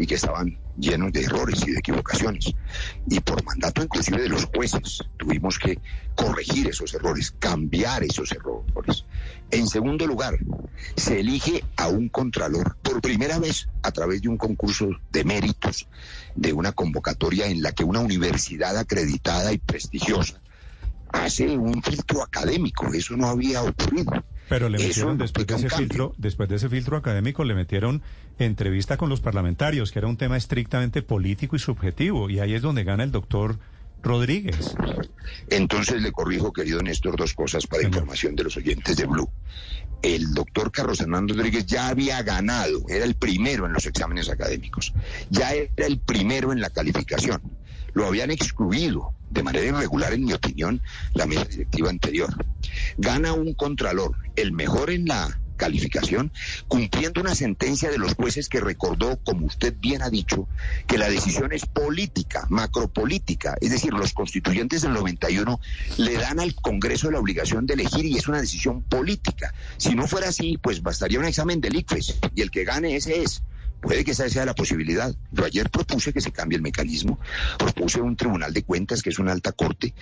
y 0.00 0.06
que 0.06 0.14
estaban 0.14 0.58
llenos 0.78 1.12
de 1.12 1.24
errores 1.24 1.62
y 1.66 1.72
de 1.72 1.78
equivocaciones. 1.78 2.54
Y 3.06 3.20
por 3.20 3.44
mandato 3.44 3.82
inclusive 3.82 4.22
de 4.22 4.30
los 4.30 4.46
jueces 4.46 5.04
tuvimos 5.18 5.58
que 5.58 5.78
corregir 6.14 6.68
esos 6.68 6.94
errores, 6.94 7.34
cambiar 7.38 8.02
esos 8.02 8.32
errores. 8.32 9.04
En 9.50 9.68
segundo 9.68 10.06
lugar, 10.06 10.38
se 10.96 11.20
elige 11.20 11.62
a 11.76 11.88
un 11.88 12.08
contralor 12.08 12.78
por 12.82 13.02
primera 13.02 13.38
vez 13.38 13.68
a 13.82 13.92
través 13.92 14.22
de 14.22 14.30
un 14.30 14.38
concurso 14.38 14.88
de 15.12 15.22
méritos, 15.22 15.86
de 16.34 16.54
una 16.54 16.72
convocatoria 16.72 17.48
en 17.48 17.60
la 17.60 17.72
que 17.72 17.84
una 17.84 18.00
universidad 18.00 18.78
acreditada 18.78 19.52
y 19.52 19.58
prestigiosa 19.58 20.40
hace 21.12 21.58
un 21.58 21.82
filtro 21.82 22.22
académico. 22.22 22.86
Eso 22.94 23.18
no 23.18 23.26
había 23.26 23.62
ocurrido. 23.62 24.12
Pero 24.50 24.68
le 24.68 24.78
metieron 24.78 25.16
después 25.16 25.46
de 25.46 25.54
ese 25.54 25.68
cambio. 25.68 25.86
filtro, 25.86 26.14
después 26.18 26.48
de 26.48 26.56
ese 26.56 26.68
filtro 26.68 26.96
académico, 26.96 27.44
le 27.44 27.54
metieron 27.54 28.02
entrevista 28.36 28.96
con 28.96 29.08
los 29.08 29.20
parlamentarios, 29.20 29.92
que 29.92 30.00
era 30.00 30.08
un 30.08 30.16
tema 30.16 30.36
estrictamente 30.36 31.02
político 31.02 31.54
y 31.54 31.60
subjetivo, 31.60 32.28
y 32.28 32.40
ahí 32.40 32.54
es 32.54 32.60
donde 32.60 32.82
gana 32.82 33.04
el 33.04 33.12
doctor 33.12 33.60
Rodríguez. 34.02 34.74
Entonces 35.50 36.02
le 36.02 36.10
corrijo, 36.10 36.52
querido 36.52 36.82
Néstor, 36.82 37.16
dos 37.16 37.32
cosas 37.32 37.68
para 37.68 37.84
información 37.84 38.34
de 38.34 38.42
los 38.42 38.56
oyentes 38.56 38.96
de 38.96 39.06
Blue. 39.06 39.30
El 40.02 40.34
doctor 40.34 40.72
Carlos 40.72 41.00
Hernando 41.00 41.32
Rodríguez 41.34 41.66
ya 41.66 41.86
había 41.86 42.20
ganado, 42.24 42.82
era 42.88 43.04
el 43.04 43.14
primero 43.14 43.66
en 43.66 43.72
los 43.72 43.86
exámenes 43.86 44.28
académicos, 44.30 44.92
ya 45.28 45.52
era 45.52 45.86
el 45.86 46.00
primero 46.00 46.52
en 46.52 46.60
la 46.60 46.70
calificación. 46.70 47.40
Lo 47.92 48.06
habían 48.06 48.32
excluido 48.32 49.14
de 49.30 49.42
manera 49.42 49.66
irregular, 49.66 50.12
en 50.12 50.24
mi 50.24 50.32
opinión, 50.32 50.82
la 51.14 51.26
mesa 51.26 51.44
directiva 51.44 51.90
anterior. 51.90 52.34
Gana 52.98 53.32
un 53.32 53.54
contralor, 53.54 54.16
el 54.36 54.52
mejor 54.52 54.90
en 54.90 55.06
la 55.06 55.40
calificación, 55.60 56.32
cumpliendo 56.68 57.20
una 57.20 57.34
sentencia 57.34 57.90
de 57.90 57.98
los 57.98 58.14
jueces 58.14 58.48
que 58.48 58.60
recordó, 58.60 59.18
como 59.22 59.44
usted 59.44 59.76
bien 59.78 60.00
ha 60.00 60.08
dicho, 60.08 60.48
que 60.86 60.96
la 60.96 61.10
decisión 61.10 61.52
es 61.52 61.66
política, 61.66 62.46
macropolítica, 62.48 63.56
es 63.60 63.70
decir, 63.70 63.92
los 63.92 64.14
constituyentes 64.14 64.80
del 64.80 64.94
91 64.94 65.60
le 65.98 66.14
dan 66.14 66.40
al 66.40 66.54
Congreso 66.54 67.10
la 67.10 67.18
obligación 67.18 67.66
de 67.66 67.74
elegir 67.74 68.06
y 68.06 68.16
es 68.16 68.26
una 68.26 68.40
decisión 68.40 68.82
política. 68.82 69.52
Si 69.76 69.94
no 69.94 70.06
fuera 70.06 70.30
así, 70.30 70.56
pues 70.56 70.82
bastaría 70.82 71.20
un 71.20 71.26
examen 71.26 71.60
del 71.60 71.76
ICFES 71.76 72.20
y 72.34 72.40
el 72.40 72.50
que 72.50 72.64
gane 72.64 72.96
ese 72.96 73.22
es. 73.22 73.42
Puede 73.80 74.04
que 74.04 74.10
esa 74.10 74.28
sea 74.28 74.44
la 74.44 74.54
posibilidad. 74.54 75.14
Yo 75.30 75.44
ayer 75.44 75.70
propuse 75.70 76.12
que 76.12 76.20
se 76.20 76.32
cambie 76.32 76.56
el 76.56 76.62
mecanismo, 76.62 77.18
propuse 77.58 78.00
un 78.00 78.16
tribunal 78.16 78.52
de 78.52 78.62
cuentas 78.62 79.02
que 79.02 79.10
es 79.10 79.18
una 79.18 79.32
alta 79.32 79.52
corte 79.52 79.94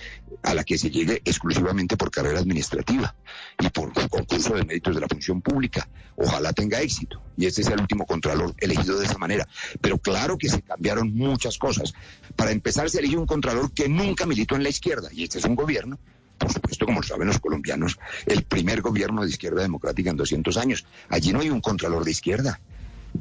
a 0.43 0.53
la 0.53 0.63
que 0.63 0.77
se 0.77 0.89
llegue 0.89 1.21
exclusivamente 1.23 1.95
por 1.95 2.11
carrera 2.11 2.39
administrativa 2.39 3.15
y 3.59 3.69
por 3.69 3.93
concurso 4.09 4.55
de 4.55 4.65
méritos 4.65 4.95
de 4.95 5.01
la 5.01 5.07
función 5.07 5.41
pública. 5.41 5.87
Ojalá 6.15 6.51
tenga 6.51 6.81
éxito 6.81 7.21
y 7.37 7.45
este 7.45 7.63
sea 7.63 7.75
el 7.75 7.81
último 7.81 8.05
contralor 8.05 8.53
elegido 8.57 8.99
de 8.99 9.05
esa 9.05 9.17
manera. 9.17 9.47
Pero 9.79 9.97
claro 9.97 10.37
que 10.37 10.49
se 10.49 10.61
cambiaron 10.61 11.13
muchas 11.15 11.57
cosas. 11.57 11.93
Para 12.35 12.51
empezar, 12.51 12.89
se 12.89 12.99
eligió 12.99 13.19
un 13.19 13.27
contralor 13.27 13.71
que 13.73 13.87
nunca 13.87 14.25
militó 14.25 14.55
en 14.55 14.63
la 14.63 14.69
izquierda 14.69 15.09
y 15.11 15.23
este 15.23 15.39
es 15.39 15.45
un 15.45 15.55
gobierno 15.55 15.99
por 16.39 16.53
supuesto, 16.53 16.85
como 16.85 17.01
lo 17.01 17.05
saben 17.05 17.27
los 17.27 17.39
colombianos, 17.39 17.99
el 18.25 18.43
primer 18.43 18.81
gobierno 18.81 19.23
de 19.23 19.29
izquierda 19.29 19.61
democrática 19.61 20.09
en 20.09 20.15
200 20.15 20.55
años. 20.55 20.85
Allí 21.09 21.33
no 21.33 21.41
hay 21.41 21.49
un 21.49 21.59
contralor 21.59 22.05
de 22.05 22.11
izquierda. 22.11 22.61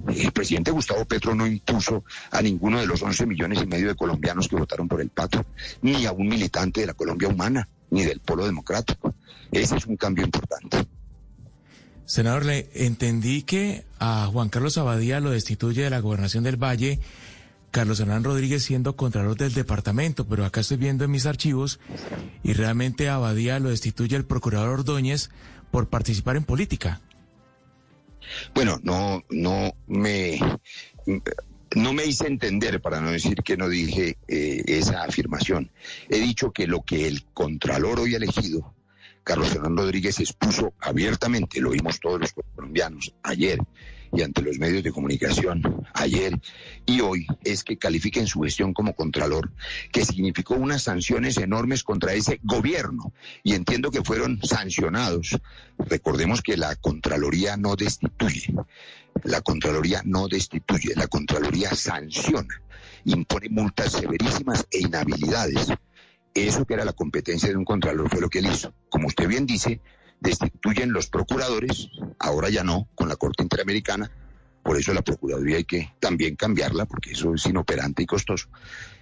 El 0.09 0.33
presidente 0.33 0.71
Gustavo 0.71 1.05
Petro 1.05 1.35
no 1.35 1.47
impuso 1.47 2.05
a 2.31 2.43
ninguno 2.43 2.81
de 2.81 2.87
los 2.87 3.03
11 3.03 3.27
millones 3.27 3.63
y 3.63 3.67
medio 3.67 3.89
de 3.89 3.95
colombianos 3.95 4.49
que 4.49 4.57
votaron 4.57 4.89
por 4.89 5.01
el 5.01 5.11
pacto, 5.11 5.45
ni 5.83 6.07
a 6.07 6.13
un 6.13 6.29
militante 6.29 6.81
de 6.81 6.87
la 6.89 6.95
Colombia 6.95 7.29
humana, 7.29 7.69
ni 7.91 8.05
del 8.05 8.21
polo 8.21 8.47
democrático. 8.47 9.15
Ese 9.51 9.77
es 9.77 9.87
un 9.87 9.97
cambio 9.97 10.25
importante. 10.25 10.87
Senador, 12.05 12.47
le 12.47 12.71
entendí 12.75 13.43
que 13.43 13.85
a 13.99 14.29
Juan 14.33 14.49
Carlos 14.49 14.79
Abadía 14.79 15.21
lo 15.21 15.31
destituye 15.31 15.83
de 15.83 15.91
la 15.91 16.01
gobernación 16.01 16.43
del 16.43 16.57
Valle, 16.57 17.01
Carlos 17.71 18.01
Hernán 18.01 18.25
Rodríguez 18.25 18.63
siendo 18.63 18.97
contralor 18.97 19.37
del 19.37 19.53
departamento, 19.53 20.27
pero 20.27 20.47
acá 20.47 20.61
estoy 20.61 20.79
viendo 20.79 21.05
en 21.05 21.11
mis 21.11 21.27
archivos 21.27 21.81
y 22.43 22.55
realmente 22.55 23.09
a 23.09 23.17
Abadía 23.17 23.59
lo 23.59 23.69
destituye 23.69 24.17
el 24.17 24.25
procurador 24.25 24.71
Ordóñez 24.71 25.29
por 25.71 25.89
participar 25.89 26.37
en 26.37 26.45
política. 26.45 27.01
Bueno, 28.55 28.79
no, 28.83 29.23
no 29.31 29.73
me, 29.87 30.39
no 31.75 31.93
me 31.93 32.05
hice 32.05 32.27
entender, 32.27 32.81
para 32.81 33.01
no 33.01 33.11
decir 33.11 33.37
que 33.43 33.57
no 33.57 33.69
dije 33.69 34.17
eh, 34.29 34.63
esa 34.67 35.05
afirmación. 35.05 35.71
He 36.09 36.19
dicho 36.19 36.53
que 36.53 36.67
lo 36.67 36.83
que 36.83 37.07
el 37.07 37.25
Contralor 37.27 38.01
hoy 38.01 38.15
ha 38.15 38.19
elegido, 38.19 38.75
Carlos 39.25 39.55
Hernán 39.55 39.77
Rodríguez, 39.77 40.21
expuso 40.21 40.73
abiertamente, 40.81 41.61
lo 41.61 41.71
vimos 41.71 42.01
todos 42.01 42.21
los 42.21 42.33
colombianos 42.33 43.15
ayer 43.23 43.59
y 44.13 44.23
ante 44.23 44.43
los 44.43 44.59
medios 44.59 44.83
de 44.83 44.93
comunicación 44.93 45.87
ayer 45.95 46.39
y 46.87 47.01
hoy, 47.01 47.27
es 47.45 47.65
que 47.65 47.77
califiquen 47.77 48.27
su 48.27 48.41
gestión 48.41 48.73
como 48.73 48.95
Contralor, 48.95 49.53
que 49.93 50.05
significó 50.05 50.55
unas 50.55 50.83
sanciones 50.83 51.37
enormes 51.37 51.85
contra 51.85 52.15
ese 52.15 52.41
gobierno. 52.43 53.13
Y 53.43 53.55
entiendo 53.55 53.91
que 53.91 54.03
fueron 54.03 54.41
sancionados. 54.43 55.37
Recordemos 55.79 56.43
que 56.43 56.57
la 56.57 56.75
Contraloría 56.77 57.57
no 57.57 57.77
destituye. 57.77 58.55
La 59.25 59.41
Contraloría 59.41 60.03
no 60.05 60.29
destituye, 60.29 60.95
la 60.95 61.09
Contraloría 61.09 61.75
sanciona, 61.75 62.63
impone 63.05 63.49
multas 63.49 63.93
severísimas 63.93 64.67
e 64.71 64.81
inhabilidades. 64.81 65.69
Eso 66.35 66.65
que 66.65 66.75
era 66.75 66.85
la 66.85 66.93
competencia 66.93 67.49
de 67.49 67.57
un 67.57 67.65
Contralor 67.65 68.09
fue 68.09 68.21
lo 68.21 68.29
que 68.29 68.39
él 68.39 68.47
hizo. 68.47 68.73
Como 68.89 69.09
usted 69.09 69.27
bien 69.27 69.45
dice, 69.45 69.81
destituyen 70.21 70.93
los 70.93 71.09
procuradores, 71.09 71.89
ahora 72.19 72.51
ya 72.51 72.65
no, 72.65 72.89
con 72.95 73.09
la 73.09 73.17
Corte 73.17 73.43
Interamericana, 73.43 74.11
por 74.63 74.77
eso 74.77 74.93
la 74.93 75.01
Procuraduría 75.03 75.57
hay 75.57 75.65
que 75.65 75.95
también 75.99 76.37
cambiarla, 76.37 76.85
porque 76.85 77.13
eso 77.13 77.35
es 77.35 77.47
inoperante 77.47 78.03
y 78.03 78.07
costoso. 78.07 78.49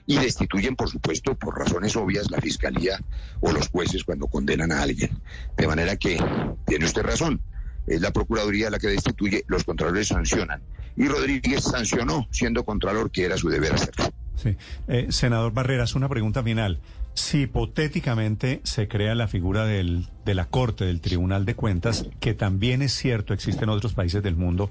Y 0.07 0.17
destituyen, 0.17 0.77
por 0.77 0.89
supuesto, 0.89 1.35
por 1.35 1.59
razones 1.59 1.97
obvias, 1.97 2.31
la 2.31 2.41
Fiscalía 2.41 3.01
o 3.41 3.51
los 3.51 3.69
jueces 3.69 4.05
cuando 4.05 4.29
condenan 4.29 4.71
a 4.71 4.83
alguien. 4.83 5.11
De 5.57 5.67
manera 5.67 5.97
que 5.97 6.23
tiene 6.67 6.85
usted 6.85 7.03
razón. 7.03 7.41
Es 7.87 8.01
la 8.01 8.13
Procuraduría 8.13 8.71
la 8.71 8.79
que 8.79 8.87
destituye, 8.87 9.45
los 9.49 9.65
contralores 9.65 10.09
sancionan. 10.09 10.63
Y 10.97 11.09
Rodríguez 11.09 11.65
sancionó, 11.65 12.29
siendo 12.31 12.65
contralor, 12.65 13.11
que 13.11 13.25
era 13.25 13.37
su 13.37 13.49
deber 13.49 13.75
hacerlo. 13.75 14.13
Sí. 14.37 14.57
Eh, 14.87 15.09
senador 15.11 15.53
Barreras, 15.53 15.97
una 15.97 16.09
pregunta 16.09 16.45
final. 16.45 16.81
Si 17.17 17.43
hipotéticamente 17.43 18.61
se 18.63 18.87
crea 18.87 19.15
la 19.15 19.27
figura 19.27 19.65
del, 19.65 20.09
de 20.25 20.35
la 20.35 20.45
Corte, 20.45 20.85
del 20.85 21.01
Tribunal 21.01 21.45
de 21.45 21.57
Cuentas, 21.57 22.07
que 22.21 22.35
también 22.35 22.83
es 22.83 22.93
cierto, 22.93 23.35
existe 23.35 23.65
en 23.65 23.71
otros 23.71 23.95
países 23.95 24.23
del 24.23 24.37
mundo, 24.37 24.71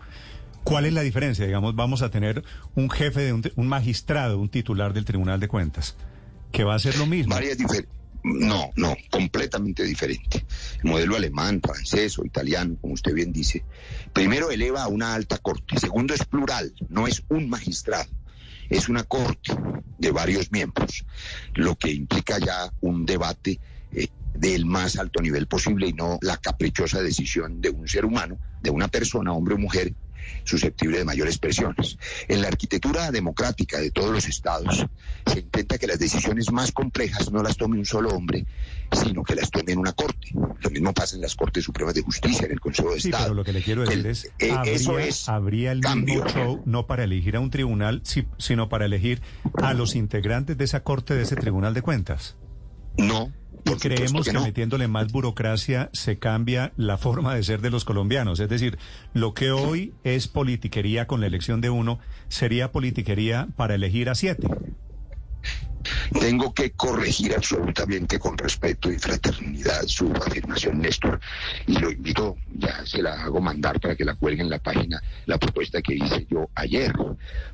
¿Cuál 0.65 0.85
es 0.85 0.93
la 0.93 1.03
diferencia? 1.03 1.45
Digamos, 1.45 1.75
vamos 1.75 2.01
a 2.01 2.09
tener 2.09 2.43
un 2.73 2.89
jefe, 2.89 3.21
de 3.21 3.33
un, 3.33 3.67
magistrado, 3.67 4.39
un 4.39 4.49
titular 4.49 4.93
del 4.93 5.05
Tribunal 5.05 5.39
de 5.39 5.47
Cuentas, 5.47 5.95
que 6.51 6.63
va 6.63 6.73
a 6.73 6.79
ser 6.79 6.97
lo 6.97 7.05
mismo. 7.05 7.35
Varias 7.35 7.59
no, 8.23 8.71
no, 8.75 8.97
completamente 9.11 9.83
diferente. 9.83 10.43
El 10.83 10.89
modelo 10.89 11.15
alemán, 11.15 11.61
francés 11.63 12.17
o 12.17 12.25
italiano, 12.25 12.75
como 12.81 12.95
usted 12.95 13.13
bien 13.13 13.31
dice, 13.31 13.63
primero 14.11 14.49
eleva 14.49 14.81
a 14.81 14.87
una 14.87 15.13
alta 15.13 15.37
corte, 15.37 15.79
segundo 15.79 16.15
es 16.15 16.25
plural, 16.25 16.73
no 16.89 17.05
es 17.05 17.23
un 17.29 17.47
magistrado, 17.47 18.09
es 18.67 18.89
una 18.89 19.03
corte 19.03 19.55
de 19.97 20.11
varios 20.11 20.51
miembros, 20.51 21.05
lo 21.53 21.75
que 21.75 21.91
implica 21.91 22.37
ya 22.39 22.71
un 22.81 23.05
debate 23.05 23.59
eh, 23.91 24.07
del 24.33 24.65
más 24.65 24.97
alto 24.97 25.21
nivel 25.21 25.47
posible 25.47 25.87
y 25.87 25.93
no 25.93 26.19
la 26.21 26.37
caprichosa 26.37 27.01
decisión 27.01 27.61
de 27.61 27.69
un 27.69 27.87
ser 27.87 28.05
humano, 28.05 28.39
de 28.61 28.69
una 28.69 28.87
persona, 28.87 29.33
hombre 29.33 29.55
o 29.55 29.57
mujer, 29.57 29.93
susceptible 30.43 30.99
de 30.99 31.05
mayores 31.05 31.37
presiones. 31.37 31.97
En 32.27 32.41
la 32.41 32.47
arquitectura 32.47 33.11
democrática 33.11 33.79
de 33.79 33.91
todos 33.91 34.11
los 34.11 34.27
estados 34.27 34.85
se 35.25 35.39
intenta 35.39 35.77
que 35.77 35.87
las 35.87 35.99
decisiones 35.99 36.51
más 36.51 36.71
complejas 36.71 37.31
no 37.31 37.41
las 37.43 37.57
tome 37.57 37.77
un 37.77 37.85
solo 37.85 38.09
hombre, 38.09 38.45
sino 38.91 39.23
que 39.23 39.35
las 39.35 39.49
tome 39.49 39.73
en 39.73 39.79
una 39.79 39.93
corte. 39.93 40.31
Lo 40.33 40.69
mismo 40.69 40.93
pasa 40.93 41.15
en 41.15 41.21
las 41.21 41.35
Cortes 41.35 41.63
Supremas 41.63 41.93
de 41.93 42.01
Justicia, 42.01 42.45
en 42.45 42.53
el 42.53 42.59
Consejo 42.59 42.93
de 42.93 42.99
sí, 42.99 43.09
Estado. 43.09 43.25
Pero 43.25 43.35
lo 43.35 43.43
que 43.43 43.53
le 43.53 43.61
quiero 43.61 43.83
decir 43.83 44.05
es, 44.07 44.31
eh, 44.39 44.51
habría, 44.51 44.73
eso 44.73 44.99
es 44.99 45.29
habría 45.29 45.71
el 45.71 45.81
cambio. 45.81 46.23
mismo 46.23 46.29
show 46.29 46.63
no 46.65 46.87
para 46.87 47.03
elegir 47.03 47.35
a 47.35 47.39
un 47.39 47.49
tribunal, 47.49 48.01
sino 48.37 48.69
para 48.69 48.85
elegir 48.85 49.21
a 49.61 49.73
los 49.73 49.95
integrantes 49.95 50.57
de 50.57 50.63
esa 50.63 50.83
Corte, 50.83 51.15
de 51.15 51.23
ese 51.23 51.35
Tribunal 51.35 51.73
de 51.73 51.81
Cuentas. 51.81 52.35
No, 52.97 53.31
y 53.65 53.75
creemos 53.75 54.27
que, 54.27 54.33
no. 54.33 54.43
metiéndole 54.43 54.87
más 54.87 55.11
burocracia 55.11 55.89
se 55.93 56.19
cambia 56.19 56.71
la 56.77 56.97
forma 56.97 57.35
de 57.35 57.43
ser 57.43 57.61
de 57.61 57.69
los 57.69 57.85
colombianos. 57.85 58.39
Es 58.39 58.49
decir, 58.49 58.77
lo 59.13 59.33
que 59.33 59.51
hoy 59.51 59.93
es 60.03 60.27
politiquería 60.27 61.07
con 61.07 61.21
la 61.21 61.27
elección 61.27 61.61
de 61.61 61.69
uno, 61.69 61.99
sería 62.27 62.71
politiquería 62.71 63.47
para 63.55 63.75
elegir 63.75 64.09
a 64.09 64.15
siete. 64.15 64.47
Tengo 66.19 66.53
que 66.53 66.71
corregir 66.71 67.33
absolutamente 67.35 68.19
con 68.19 68.37
respeto 68.37 68.91
y 68.91 68.97
fraternidad 68.97 69.83
su 69.87 70.11
afirmación, 70.11 70.79
Néstor, 70.79 71.19
y 71.67 71.77
lo 71.77 71.91
invito, 71.91 72.37
ya 72.53 72.85
se 72.85 73.01
la 73.01 73.23
hago 73.23 73.41
mandar 73.41 73.79
para 73.79 73.95
que 73.95 74.05
la 74.05 74.15
cuelgue 74.15 74.41
en 74.41 74.49
la 74.49 74.59
página, 74.59 75.01
la 75.25 75.37
propuesta 75.37 75.81
que 75.81 75.95
hice 75.95 76.25
yo 76.29 76.49
ayer. 76.55 76.93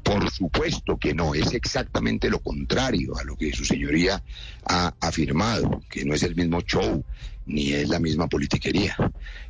Por 0.03 0.29
supuesto 0.29 0.97
que 0.97 1.13
no, 1.13 1.33
es 1.33 1.53
exactamente 1.53 2.29
lo 2.29 2.39
contrario 2.39 3.17
a 3.17 3.23
lo 3.23 3.35
que 3.35 3.53
su 3.53 3.65
señoría 3.65 4.21
ha 4.65 4.93
afirmado, 4.99 5.81
que 5.89 6.05
no 6.05 6.13
es 6.13 6.23
el 6.23 6.35
mismo 6.35 6.61
show 6.61 7.03
ni 7.45 7.73
es 7.73 7.89
la 7.89 7.99
misma 7.99 8.27
politiquería. 8.27 8.95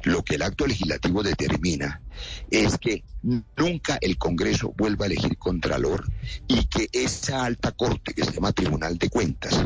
Lo 0.03 0.23
que 0.23 0.35
el 0.35 0.41
acto 0.41 0.65
legislativo 0.65 1.23
determina 1.23 2.01
es 2.49 2.77
que 2.77 3.03
nunca 3.21 3.97
el 4.01 4.17
Congreso 4.17 4.73
vuelva 4.77 5.05
a 5.05 5.07
elegir 5.07 5.37
contralor 5.37 6.05
y 6.47 6.65
que 6.65 6.89
esa 6.91 7.45
alta 7.45 7.71
corte 7.71 8.13
que 8.13 8.23
se 8.23 8.31
llama 8.31 8.51
Tribunal 8.51 8.97
de 8.97 9.09
Cuentas, 9.09 9.63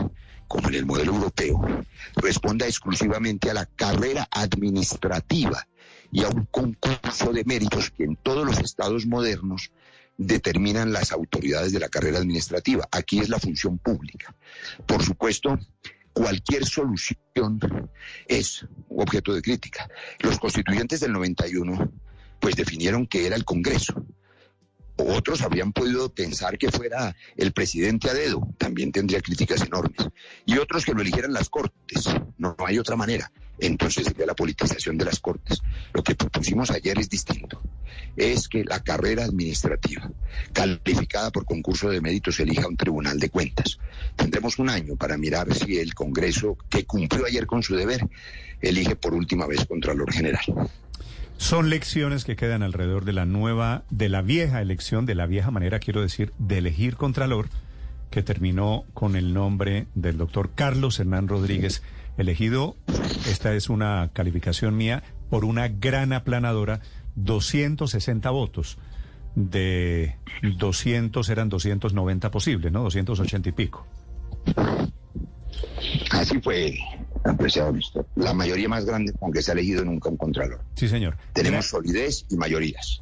como 0.47 0.69
en 0.69 0.75
el 0.75 0.85
modelo 0.85 1.13
europeo, 1.13 1.83
responda 2.15 2.67
exclusivamente 2.67 3.49
a 3.49 3.53
la 3.53 3.65
carrera 3.65 4.27
administrativa 4.31 5.67
y 6.11 6.23
a 6.23 6.29
un 6.29 6.45
concurso 6.45 7.31
de 7.33 7.43
méritos 7.45 7.91
que 7.91 8.03
en 8.03 8.15
todos 8.15 8.45
los 8.45 8.59
estados 8.59 9.05
modernos 9.05 9.71
determinan 10.17 10.93
las 10.93 11.11
autoridades 11.11 11.73
de 11.73 11.79
la 11.79 11.89
carrera 11.89 12.19
administrativa. 12.19 12.87
Aquí 12.91 13.19
es 13.19 13.29
la 13.29 13.39
función 13.39 13.77
pública. 13.77 14.33
Por 14.85 15.03
supuesto, 15.03 15.59
cualquier 16.15 16.65
solución 16.65 17.59
es 18.27 18.65
objeto 18.89 19.33
de 19.33 19.41
crítica. 19.41 19.87
Los 20.19 20.39
constituyentes 20.39 21.01
del 21.01 21.11
91 21.11 21.91
pues 22.39 22.55
definieron 22.55 23.05
que 23.05 23.27
era 23.27 23.35
el 23.35 23.43
Congreso. 23.43 23.93
Otros 24.95 25.41
habrían 25.41 25.73
podido 25.73 26.07
pensar 26.09 26.57
que 26.57 26.71
fuera 26.71 27.13
el 27.35 27.51
presidente 27.51 28.09
a 28.09 28.13
dedo, 28.13 28.47
también 28.57 28.93
tendría 28.93 29.19
críticas 29.19 29.61
enormes. 29.61 30.07
Y 30.45 30.57
otros 30.57 30.85
que 30.85 30.93
lo 30.93 31.01
eligieran 31.01 31.33
las 31.33 31.49
Cortes, 31.49 32.05
no, 32.37 32.55
no 32.57 32.65
hay 32.65 32.79
otra 32.79 32.95
manera. 32.95 33.29
Entonces 33.59 34.05
sería 34.05 34.25
la 34.25 34.35
politización 34.35 34.97
de 34.97 35.05
las 35.05 35.19
Cortes. 35.19 35.61
Lo 35.93 36.03
que 36.03 36.15
propusimos 36.15 36.71
ayer 36.71 36.99
es 36.99 37.09
distinto. 37.09 37.61
Es 38.15 38.47
que 38.47 38.63
la 38.63 38.81
carrera 38.81 39.23
administrativa, 39.23 40.09
calificada 40.53 41.31
por 41.31 41.45
concurso 41.45 41.89
de 41.89 42.01
méritos, 42.01 42.39
elija 42.39 42.67
un 42.67 42.77
tribunal 42.77 43.19
de 43.19 43.29
cuentas. 43.29 43.79
Tendremos 44.15 44.59
un 44.59 44.69
año 44.69 44.95
para 44.95 45.17
mirar 45.17 45.53
si 45.53 45.77
el 45.77 45.93
Congreso, 45.93 46.57
que 46.69 46.85
cumplió 46.85 47.25
ayer 47.25 47.45
con 47.45 47.63
su 47.63 47.75
deber, 47.75 48.07
elige 48.61 48.95
por 48.95 49.13
última 49.13 49.47
vez 49.47 49.65
Contralor 49.65 50.11
General. 50.11 50.43
Son 51.37 51.69
lecciones 51.69 52.23
que 52.23 52.37
quedan 52.37 52.63
alrededor 52.63 53.03
de 53.03 53.13
la 53.13 53.25
nueva, 53.25 53.83
de 53.89 54.07
la 54.07 54.21
vieja 54.21 54.61
elección, 54.61 55.05
de 55.05 55.15
la 55.15 55.25
vieja 55.25 55.51
manera, 55.51 55.79
quiero 55.79 56.01
decir, 56.01 56.31
de 56.39 56.59
elegir 56.59 56.95
Contralor, 56.95 57.49
que 58.15 58.23
terminó 58.23 58.85
con 58.93 59.17
el 59.17 59.33
nombre 59.33 59.87
del 59.93 60.17
doctor 60.17 60.51
Carlos 60.55 61.01
Hernán 61.01 61.27
Rodríguez, 61.27 61.83
elegido, 62.17 62.77
esta 63.29 63.53
es 63.53 63.69
una 63.69 64.09
calificación 64.13 64.77
mía, 64.77 65.03
por 65.29 65.43
una 65.43 65.67
gran 65.67 66.13
aplanadora, 66.13 66.79
260 67.15 68.29
votos. 68.29 68.77
De 69.35 70.15
200 70.43 71.27
eran 71.27 71.49
290 71.49 72.31
posibles, 72.31 72.71
¿no? 72.71 72.83
280 72.83 73.49
y 73.49 73.51
pico. 73.51 73.85
Así 76.11 76.39
fue, 76.39 76.73
apreciado 77.25 77.73
Néstor. 77.73 78.07
La 78.15 78.33
mayoría 78.33 78.69
más 78.69 78.85
grande 78.85 79.11
con 79.11 79.33
que 79.33 79.41
se 79.41 79.51
ha 79.51 79.55
elegido 79.55 79.83
nunca 79.83 80.07
un 80.07 80.15
contralor. 80.15 80.61
Sí, 80.75 80.87
señor. 80.87 81.17
Tenemos 81.33 81.65
solidez 81.65 82.25
y 82.29 82.37
mayorías. 82.37 83.01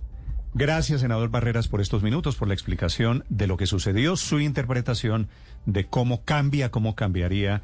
Gracias, 0.55 1.01
senador 1.01 1.29
Barreras, 1.29 1.67
por 1.67 1.81
estos 1.81 2.03
minutos, 2.03 2.35
por 2.35 2.47
la 2.47 2.53
explicación 2.53 3.23
de 3.27 3.47
lo 3.47 3.57
que 3.57 3.65
sucedió, 3.65 4.15
su 4.15 4.39
interpretación 4.39 5.27
de 5.65 5.87
cómo 5.87 6.23
cambia, 6.25 6.69
cómo 6.69 6.95
cambiaría 6.95 7.63